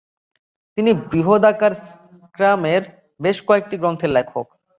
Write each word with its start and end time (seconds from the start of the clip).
তিনি 0.77 0.91
বৃহদাকার 1.09 1.73
স্ক্রামের 2.19 2.83
বেশ 3.19 3.37
কয়েকটি 3.47 3.75
গ্রন্থের 3.77 4.11
লেখক। 4.11 4.45